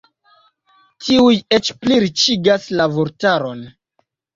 Tiuj 1.03 1.37
eĉ 1.59 1.71
pli 1.85 2.01
riĉigas 2.07 2.69
la 2.77 2.93
vortaron. 2.99 3.69